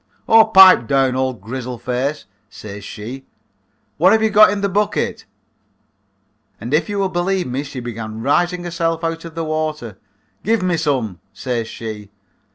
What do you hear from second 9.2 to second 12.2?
of the water. 'Give me some,' says she.